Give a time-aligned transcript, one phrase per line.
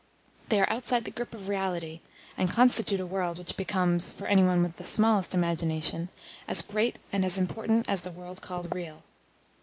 [0.49, 1.99] They are outside the grip of reality,
[2.35, 6.09] and constitute a world which becomes, for any one with the smallest imagination,
[6.47, 9.03] as great and as important as the world called real.